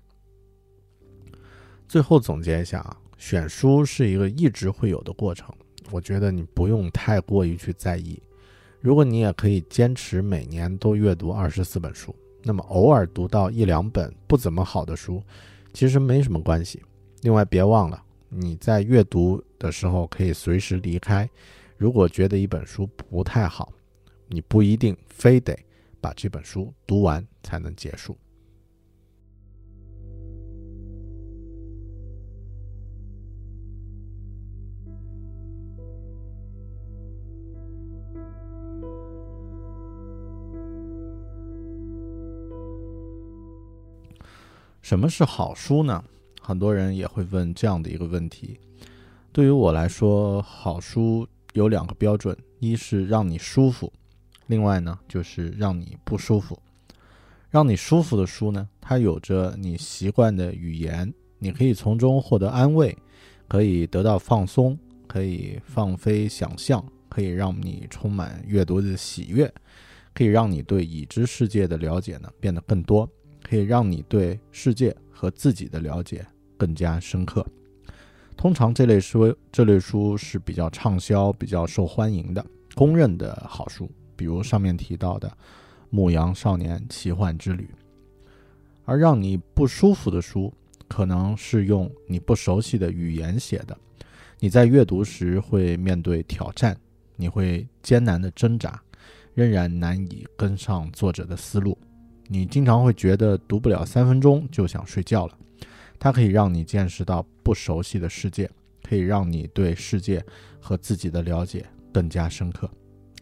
[1.86, 5.54] 最后总结一下啊，选书是一个一直会有的过程，
[5.92, 8.18] 我觉得你不用太过于去在意。
[8.84, 15.24] 如果你也可以坚持每年都阅读二十四本书，那么偶尔读到一两本不怎么好的书，
[15.72, 16.84] 其实没什么关系。
[17.22, 21.28] 另外，别忘了你在阅读的时候可以随时离开。
[21.78, 23.72] 如果觉得一本书不太好，
[24.28, 25.58] 你不一定非得
[26.02, 28.18] 把这本书读完才能结束。
[44.84, 46.04] 什么是好书呢？
[46.42, 48.60] 很多人也会问这样的一个问题。
[49.32, 53.92] 对于我来说，好书有两个标准：一是让你舒服，
[54.48, 56.60] 另外呢就是让你不舒服。
[57.50, 62.94] 让你舒服的书呢，它有着你习惯的语言，你可以从中获得安慰，
[63.48, 69.50] 可以得到放松，可以放飞想象，可以让你充满阅读的喜悦，
[70.14, 73.10] 可以让你对已知世界的了解呢变得更多。
[73.44, 76.26] 可以让你对世界和自己的了解
[76.58, 77.46] 更加深刻。
[78.36, 85.28] 通常这类书这类书是比较畅销、比较受欢迎的、公认的好书，比如上面提到的
[85.90, 87.64] 《牧羊少年奇幻之旅》。
[88.86, 90.54] 而让你不舒服的书，
[90.88, 93.78] 可能是用你不熟悉的语言写的，
[94.40, 96.76] 你在阅读时会面对挑战，
[97.16, 98.82] 你会艰难的挣扎，
[99.34, 101.78] 仍然难以跟上作者的思路。
[102.28, 105.38] 你经常会觉得读不了三分钟就想睡觉了。
[106.00, 108.50] 它可以让你见识到不熟悉的世界，
[108.82, 110.24] 可以让你对世界
[110.60, 112.70] 和自己的了解更加深刻。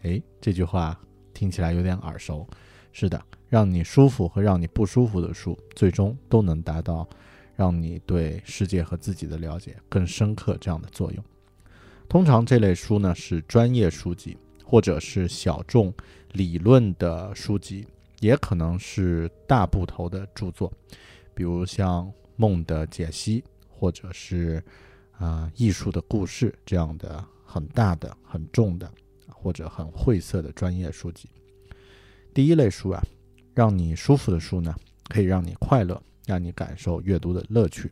[0.04, 1.00] 诶，这句话
[1.34, 2.48] 听起来有点耳熟。
[2.92, 7.08] 是的，让你舒服和让你不舒服的书，最终都能达到
[7.56, 11.24] 让你对世界和自己的了解更深刻这样的作用。
[12.10, 14.36] 通常这类书呢是专业书籍，
[14.66, 15.94] 或者是小众
[16.34, 17.88] 理论的书籍。
[18.22, 20.72] 也可能是大部头的著作，
[21.34, 22.06] 比如像
[22.36, 24.64] 《梦的解析》或者是
[25.18, 28.90] 啊艺术的故事这样的很大的、很重的
[29.28, 31.28] 或者很晦涩的专业书籍。
[32.32, 33.04] 第一类书啊，
[33.56, 34.74] 让你舒服的书呢，
[35.10, 37.92] 可以让你快乐，让你感受阅读的乐趣。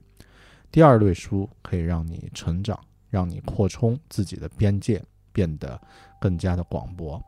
[0.72, 5.82] 第二类书可以让你成长，让你扩充自己的边界，变得
[6.22, 7.20] 更加的广博。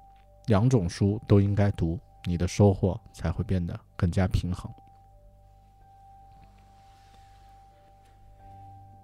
[0.46, 2.00] 两种书都应该读。
[2.26, 4.72] 你的收获才会变得更加平衡。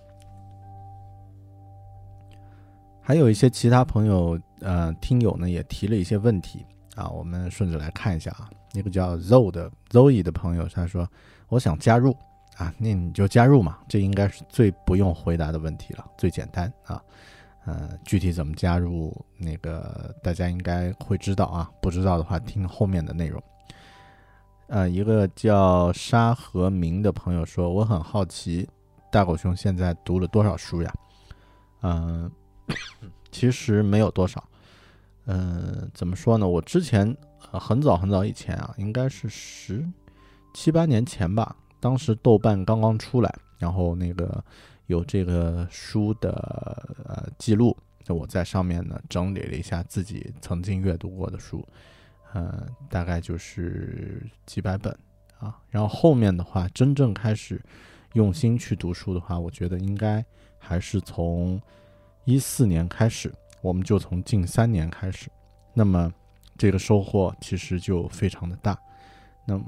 [3.01, 8.49] 还有一些其他朋友，呃，听友呢也提了一些问题啊，我们顺着来看一下啊。
[8.73, 11.09] 那个叫 Zoe 的 Zoe 的朋友，他说
[11.47, 12.15] ：“我想加入
[12.57, 17.01] 啊，那你就加入嘛，这应该是最不用回答的问题了，最简单啊。”
[17.67, 21.69] 呃，具体怎么加入那个，大家应该会知道啊。
[21.81, 23.43] 不知道的话，听后面的内容。
[24.67, 28.65] 呃，一个叫沙和明的朋友说，我很好奇，
[29.11, 30.93] 大狗熊现在读了多少书呀？
[31.81, 32.31] 嗯，
[33.31, 34.41] 其实没有多少。
[35.25, 36.47] 嗯，怎么说呢？
[36.47, 39.85] 我之前很早很早以前啊，应该是十
[40.53, 44.41] 七八年前吧，当时豆瓣刚刚出来，然后那个。
[44.87, 46.31] 有这个书的
[47.05, 51.65] 呃记录，那我在上面呢整理了一下自己曾经阅读过的书，
[52.33, 54.97] 呃，大概就是几百本
[55.39, 55.57] 啊。
[55.69, 57.61] 然后后面的话，真正开始
[58.13, 60.25] 用心去读书的话，我觉得应该
[60.57, 61.61] 还是从
[62.23, 63.29] 一四年开始，
[63.61, 65.29] 我们就从近三年开始，
[65.73, 66.09] 那么
[66.57, 68.77] 这个收获其实就非常的大。
[69.45, 69.61] 那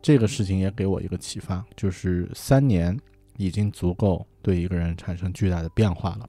[0.00, 2.96] 这个事情也给我一个启发，就是三年。
[3.36, 6.28] 已经足够对一个人产生巨大的变化了，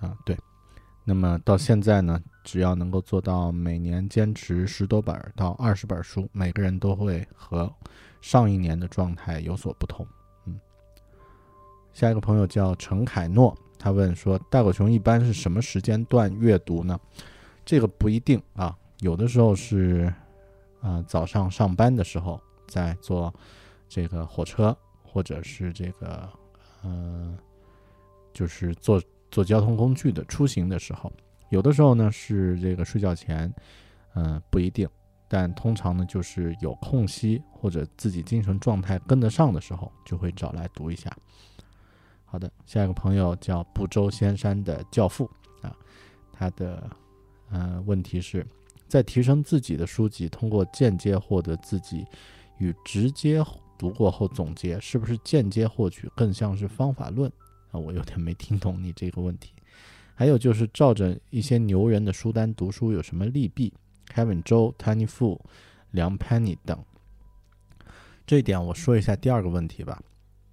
[0.00, 0.36] 啊，对。
[1.08, 7.72] 那么到现在呢，只要能够做到每年坚持十多本到二十本书，每个人都会和
[8.20, 10.04] 上一年的状态有所不同。
[10.46, 10.58] 嗯，
[11.92, 16.98] 下一个朋友叫陈凯诺，他问说：大狗熊一般是什么时间段阅读呢？
[17.64, 20.12] 这个不一定啊，有的时候是
[20.80, 23.32] 啊早上上班的时候在坐
[23.88, 24.76] 这个火车。
[25.16, 26.28] 或者是这个，
[26.84, 27.38] 嗯，
[28.34, 31.10] 就是坐坐交通工具的出行的时候，
[31.48, 33.50] 有的时候呢是这个睡觉前，
[34.14, 34.86] 嗯、不一定，
[35.26, 41.10] 但通常呢就是有空隙或者自己精神状态跟得上的时候，就会找来读一下。
[42.26, 45.24] 好的，下一个朋友叫不周仙山的教父
[45.62, 45.74] 啊，
[46.30, 46.90] 他的
[47.50, 48.46] 呃问题是
[48.86, 52.04] 在提升自己的书籍，通过间接获得自己
[52.58, 53.42] 与直接
[53.78, 57.30] 读过后总结，是不是间接获取更像是方法论
[57.70, 57.78] 啊？
[57.78, 59.52] 我有点没听懂你这个问题。
[60.14, 63.72] 还有就是照着一些牛人的书单读书有什么利弊
[64.08, 65.38] ？Kevin 周、Tiny Fu、
[65.90, 66.82] 梁 Penny 等。
[68.26, 70.02] 这一点我说一下第二个问题吧。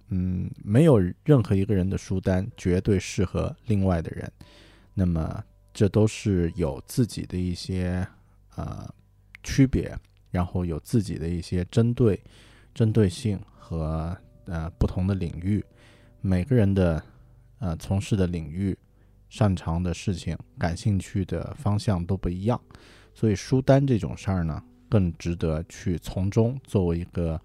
[0.08, 4.30] 嗯，没有任何一个人的书单绝对适合另外的人，
[4.92, 8.06] 那么这都是有自己的一些
[8.56, 8.86] 呃
[9.42, 9.96] 区别，
[10.30, 12.22] 然后有自己的一些针对
[12.74, 14.16] 针对性和
[14.46, 15.64] 呃不同的领域，
[16.20, 17.02] 每个人的
[17.60, 18.76] 呃从事的领域、
[19.28, 22.60] 擅长的事情、感兴趣的方向都不一样，
[23.14, 27.40] 所以书单这种事儿呢，更值得去从中作为一个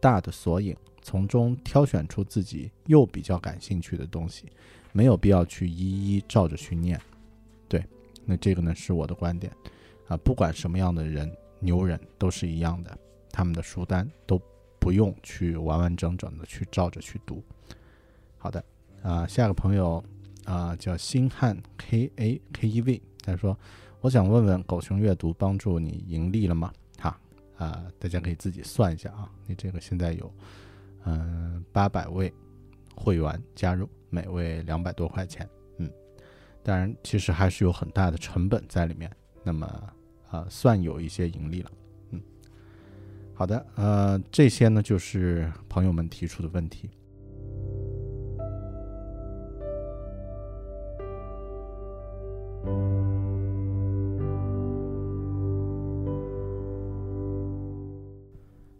[0.00, 0.76] 大的索引。
[1.04, 4.46] 从中挑选出自己又比较感兴趣的东西，
[4.92, 7.00] 没有必要去一一照着去念。
[7.66, 7.84] 对，
[8.24, 9.52] 那这个呢是我的观点
[10.06, 11.28] 啊，不管什么样的人，
[11.58, 12.96] 牛人都是一样的，
[13.32, 14.40] 他们的书单都
[14.82, 17.40] 不用去完完整整的去照着去读。
[18.36, 18.64] 好的，
[19.00, 20.02] 啊，下个朋友
[20.44, 23.56] 啊叫星汉 K A K E V，他说
[24.00, 26.72] 我想问问狗熊阅读帮助你盈利了吗？
[26.98, 27.16] 哈
[27.56, 30.34] 啊，大家可以自己算一下啊，你这个现在有。
[31.04, 32.32] 嗯，八百位
[32.96, 35.48] 会员加入，每位两百多块钱。
[35.78, 35.88] 嗯，
[36.64, 39.08] 当然，其实还是有很大的成本在里面。
[39.44, 39.66] 那么，
[40.28, 41.70] 啊，算有一些盈利了。
[43.34, 46.88] 好的，呃，这些呢就是朋友们提出的问题。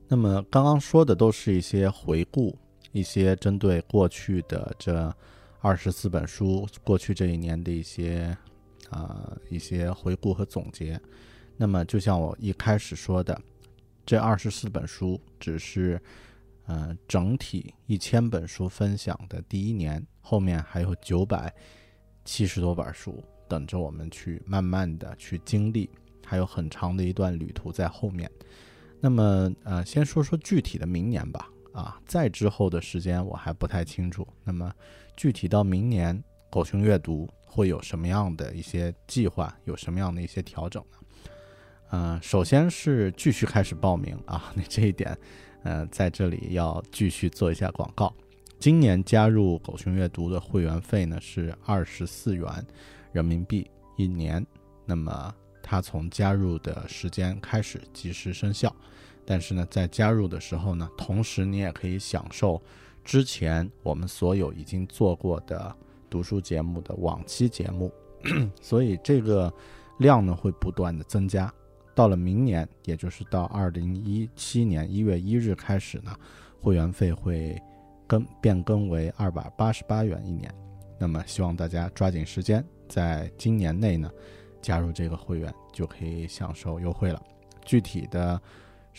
[0.07, 2.55] 那么刚刚说的都是一些回顾，
[2.93, 5.13] 一些针对过去的这
[5.61, 8.37] 二十四本书，过去这一年的一些
[8.91, 11.01] 啊、一些回顾和总结。
[11.57, 13.41] 那么就像我一开始说的，
[14.05, 16.01] 这二十四本书只是
[16.67, 21.53] 呃整体一千本书分享的第一年，后面还有九百
[22.25, 25.89] 七十多本书等着我们去慢慢的去经历，
[26.25, 28.31] 还有很长的一段旅途在后面。
[29.01, 31.49] 那么，呃，先说说具体的明年吧。
[31.73, 34.29] 啊，再之后的时间我还不太清楚。
[34.45, 34.71] 那么，
[35.17, 40.99] 具体到明年，狗熊阅读会有什么样的一些计划，有什么样的一些调整呢？
[41.93, 45.15] 呃，首先是继续开始报名啊， 那这一点，
[45.63, 48.11] 呃，在这里要继续做一下广告。
[48.59, 52.49] 今年加入狗熊阅读的会员费呢是二十四元
[53.13, 54.45] 人民币一年，
[54.87, 58.75] 那么它从加入的时间开始即时生效。
[59.27, 62.61] 但是呢，在加入的时候呢，同时你也可以享受
[63.05, 65.77] 之前我们所有已经做过的
[66.09, 67.93] 读书节目的往期节目，
[68.63, 69.53] 所以这个
[69.99, 71.53] 量呢会不断的增加。
[71.95, 76.15] 到了明年，也就是到二零一七年一月一日开始呢，
[76.61, 77.61] 会员费会
[78.07, 80.53] 更变更为二百八十八元一年。
[80.99, 84.11] 那么希望大家抓紧时间，在今年内呢
[84.61, 87.23] 加入这个会员，就可以享受优惠了。
[87.65, 88.41] 具体的。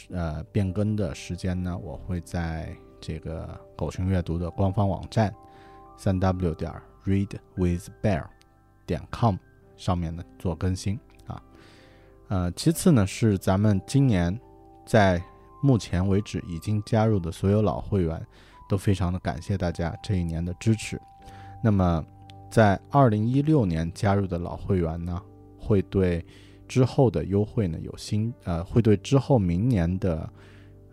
[0.10, 5.32] 呃，变更的时间呢，我会在这个狗熊阅读的官方网站，
[5.96, 6.74] 三 w 点
[7.06, 8.26] readwithbear
[8.88, 9.36] 点 com
[9.78, 11.00] 上面呢做更新。
[12.30, 14.38] 呃，其次呢是咱们今年
[14.86, 15.22] 在
[15.62, 18.26] 目前为止已经加入的所有老会员，
[18.68, 21.00] 都非常的感谢大家这一年的支持。
[21.64, 22.04] 那么
[22.50, 25.22] 在二零一六年加入的老会员呢，
[25.58, 26.26] 会对
[26.68, 30.30] 之后的优惠呢有新呃，会对之后明年的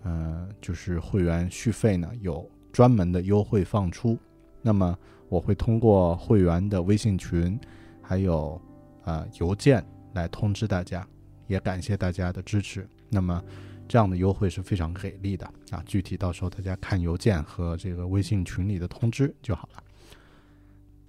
[0.03, 4.17] 呃就是会员续费呢有专门的优惠放出。
[4.63, 4.97] 那么
[5.29, 7.59] 我会通过会员的微信群，
[8.03, 8.61] 还有
[9.05, 11.07] 呃邮件来通知大家，
[11.51, 12.89] 也感谢大家的支持。
[13.09, 13.43] 那么
[13.89, 15.83] 这样的优惠是非常给力的啊！
[15.85, 19.83] 具体到时候大家看邮件和这个微信群里的通知就好了。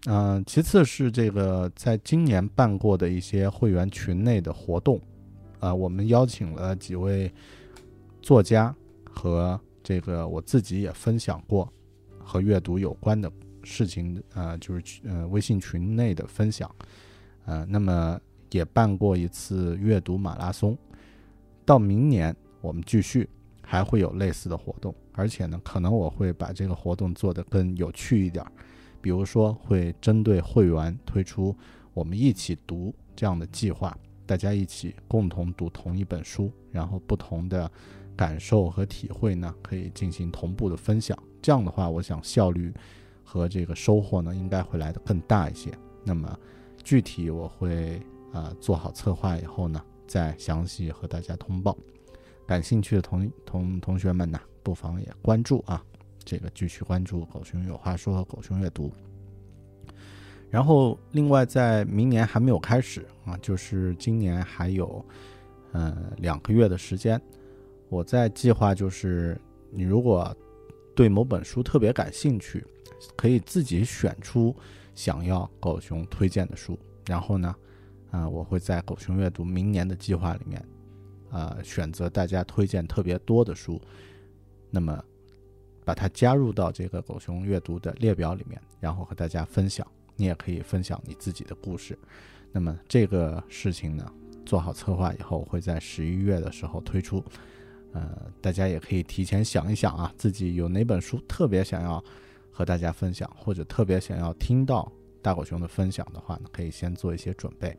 [0.08, 5.00] 嗯、其次是这个在今年办过的一些会员群内的活动，
[5.60, 7.32] 啊、我们邀请了几位
[8.20, 11.72] 作家和这个我自己也分享过
[12.18, 13.32] 和阅读有关的
[13.64, 16.76] 事情，呃，就是呃微信群内的分享，
[17.46, 18.20] 呃，那么
[18.52, 20.78] 也办过一次阅读马拉松，
[21.66, 23.28] 到明年我们继续
[23.62, 28.52] 还会有类似的活动，而且呢，可能我会把这个活动做得更有趣一点儿。
[29.02, 31.56] 比如说会针对会员推出
[31.94, 37.72] 我们一起读这样的计划，大家一起共同读同一本书，然后不同的
[38.16, 41.18] 感受和体会呢，可以进行同步的分享。
[41.42, 42.72] 这样的话，我想效率
[43.24, 45.72] 和这个收获呢，应该会来得更大一些。
[46.04, 46.38] 那么
[46.84, 48.00] 具体我会
[48.34, 51.78] 呃做好策划以后呢，再详细和大家通报。
[52.48, 55.84] 感兴趣的同同同学们呢，不妨也关注啊。
[56.24, 58.92] 这个继续关注狗熊有话说和狗熊阅读。
[60.50, 65.04] 然后，另外在明年还没有开始啊，就是今年还有
[65.72, 67.20] 呃两个月的时间，
[67.88, 69.40] 我在计划就是
[69.72, 70.36] 你如果
[70.94, 72.66] 对某本书特别感兴趣，
[73.16, 74.54] 可以自己选出
[74.94, 76.78] 想要狗熊推荐的书，
[77.08, 77.56] 然后呢，
[78.12, 80.64] 啊，我会在狗熊阅读明年的计划里面，
[81.32, 83.82] 啊，选择大家推荐特别多的书，
[84.70, 85.04] 那么。
[85.84, 89.86] 把它加入到这个狗熊阅读的列表里面，然后和大家分享。
[90.16, 91.98] 你也可以分享你自己的故事。
[92.52, 94.14] 那么这个事情呢，
[94.46, 97.22] 做好策划以后，会在十一月的时候推出。
[97.94, 102.02] 呃，大家也可以提前想一想啊，自己有哪本书特别想要
[102.52, 104.90] 和大家分享，或者特别想要听到
[105.20, 107.76] 大狗熊的分享的话呢，可以先做一些准备。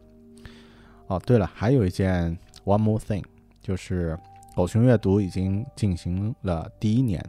[1.09, 3.25] 哦，对了，还有一件 one more thing，
[3.61, 4.19] 就是
[4.55, 7.25] 狗熊阅读已经进行了第一年。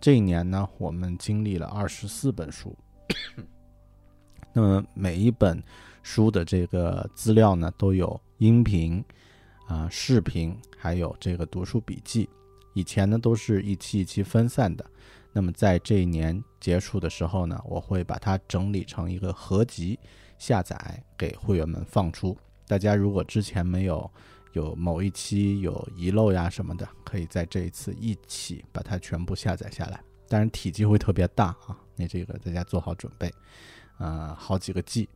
[0.00, 2.76] 这一年呢，我们经历了二十四本书。
[4.52, 5.62] 那么每一本
[6.02, 9.02] 书的这个资料呢，都有音频、
[9.66, 12.28] 啊视频，还有这个读书笔记。
[12.74, 14.84] 以前呢都是一期一期分散的。
[15.32, 19.98] 那么在这一年结束的时候呢，我会把它整理成一个合集
[20.38, 22.36] 下载给会员们放出。
[22.66, 24.10] 大家如果之前没有，
[24.52, 30.00] 有某一期有遗漏呀什么的，可以在这一次一起把它全部下载下来。
[30.28, 33.32] 当然体积会特别大啊，那这个大家做好准备，
[33.98, 35.08] 呃，好几个 G。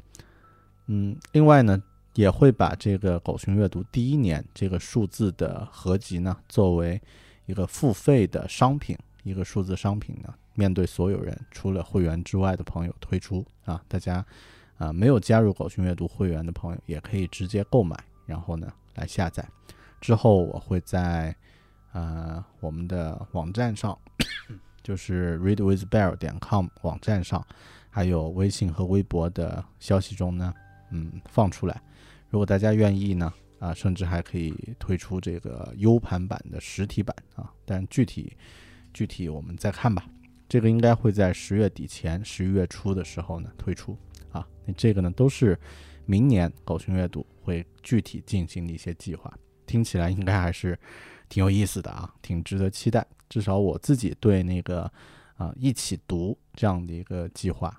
[0.86, 1.82] 嗯，另外呢，
[2.14, 7.00] 也会把这个狗熊阅读第一年这个数字的合集呢，作为
[7.46, 13.82] 一个付费的商品，一个数字商品呢，面对所有人，除了会员之外的朋友推出啊。
[13.88, 14.24] 大家
[14.78, 18.72] 啊，没有加入狗熊阅读会员的朋友，也可以直接购买，然后呢。
[18.94, 19.48] 来下载
[20.00, 21.32] 之后，我会在
[21.92, 23.96] 呃我们的网站上，
[24.82, 27.46] 就是 readwithbear 点 com 网站上，
[27.90, 30.52] 还有微信和微博的消息中呢，
[30.90, 31.80] 嗯放出来。
[32.28, 37.48] 如果大家愿意呢，啊，甚至还可以推出这个 U 盘版的实体版啊。
[37.64, 38.36] 但具体
[38.92, 40.04] 具体我们再看吧。
[40.48, 43.96] 这个应该会在十月底前、十一月初的时候呢推出
[44.38, 44.48] 啊。
[44.64, 45.58] 那这个呢都是。
[46.10, 49.30] 明年狗熊阅读会具体进行的一些计划，
[49.66, 50.74] 听起来应该还是
[51.28, 53.06] 挺有意思的啊，挺值得期待。
[53.28, 54.90] 至少我自己对那个
[55.36, 57.78] 啊一起读这样的一个计划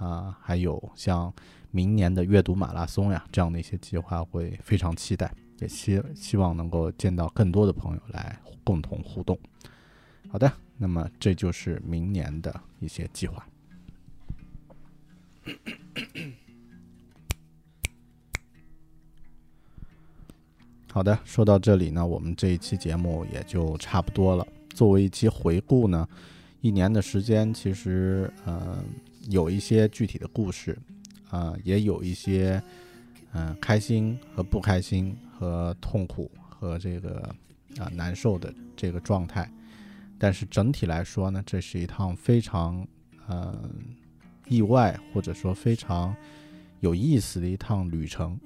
[0.00, 1.32] 啊，还有像
[1.70, 9.38] 明年的阅读马拉松呀这样的一些计划会非常期待，也希希望能够见到更多的朋友来共同互动。
[10.28, 13.46] 好的，那么这就是明年的一些计划。
[20.92, 24.46] 好的，说到这里呢，我们这一期节目也就差不多了。
[24.74, 26.08] 作为一期回顾呢，
[26.60, 28.82] 一年的时间其实呃
[29.28, 30.76] 有一些具体的故事，
[31.30, 32.60] 啊也有一些
[33.32, 37.20] 嗯开心和不开心和痛苦和这个
[37.78, 39.48] 啊难受的这个状态。
[40.18, 42.84] 但是整体来说呢，这是一趟非常
[43.28, 43.70] 嗯
[44.50, 46.14] 意外或者说非常
[46.80, 48.38] 有意思的一趟旅程。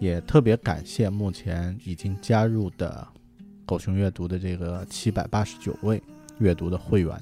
[0.00, 3.06] 也特别感谢目前已经加入的
[3.66, 6.02] 狗熊阅读的这个七百八十九位
[6.38, 7.14] 阅读的会员，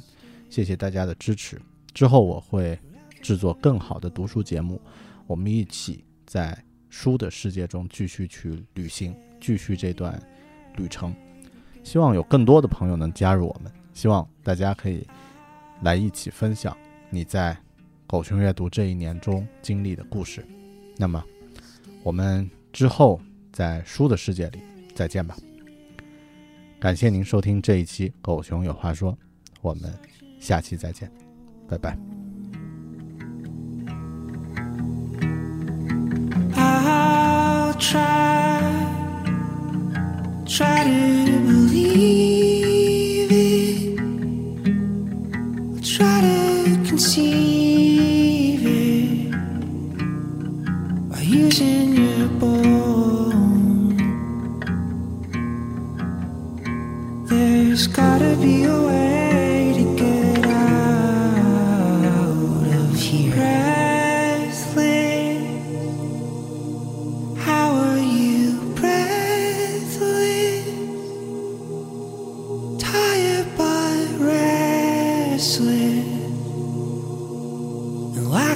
[0.49, 1.61] 谢谢大家的支持。
[1.93, 2.79] 之后我会
[3.21, 4.81] 制作更好的读书节目，
[5.27, 6.57] 我们一起在
[6.89, 10.17] 书的世界中继续去旅行，继续这段
[10.77, 11.13] 旅程。
[11.83, 15.05] 希望有更多的朋友能加入我们，希望大家可以
[15.83, 16.77] 来一起分享
[17.11, 17.59] 你在
[18.09, 20.45] 狗熊阅读这一年中经历的故事。
[20.97, 21.23] 那么，
[22.03, 22.51] 我们。
[22.71, 24.61] 之后，在书的世界里
[24.95, 25.37] 再见吧。
[26.79, 29.13] 感谢您收听这一期《狗熊有话说》，
[29.63, 29.93] 我们
[30.39, 31.11] 下期再见，
[31.67, 32.18] 拜拜。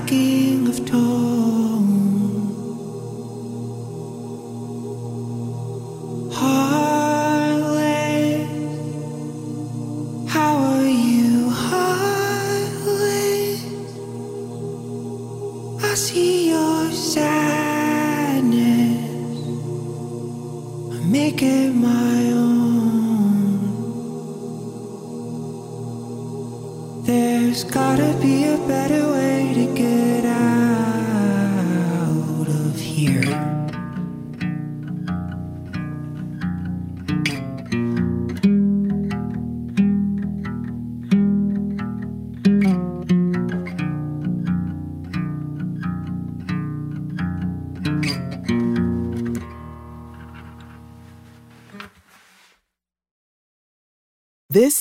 [0.03, 1.12] lacking of toys.